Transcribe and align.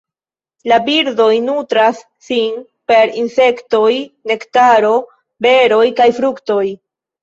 La 0.69 0.79
birdoj 0.87 1.27
nutras 1.49 2.01
sin 2.29 2.59
per 2.93 3.15
insektoj, 3.23 3.93
nektaro, 4.35 4.95
beroj 5.51 5.87
kaj 6.03 6.13
fruktoj. 6.23 6.63